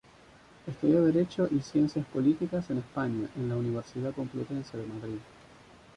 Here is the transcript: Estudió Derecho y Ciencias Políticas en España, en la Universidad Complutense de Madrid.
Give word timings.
Estudió 0.65 1.05
Derecho 1.05 1.47
y 1.51 1.59
Ciencias 1.59 2.07
Políticas 2.07 2.67
en 2.71 2.79
España, 2.79 3.27
en 3.35 3.49
la 3.49 3.55
Universidad 3.55 4.15
Complutense 4.15 4.75
de 4.75 4.87
Madrid. 4.87 5.19